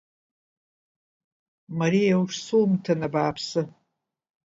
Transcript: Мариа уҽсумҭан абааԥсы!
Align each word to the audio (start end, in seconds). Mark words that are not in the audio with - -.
Мариа 1.77 2.15
уҽсумҭан 2.21 2.99
абааԥсы! 3.07 3.61